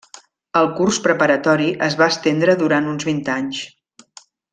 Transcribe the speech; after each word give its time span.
El 0.59 0.69
curs 0.77 0.99
preparatori 1.07 1.67
es 1.89 1.97
va 2.01 2.07
estendre 2.13 2.55
durant 2.63 2.89
uns 2.93 3.07
vint 3.11 3.21
anys. 3.39 3.61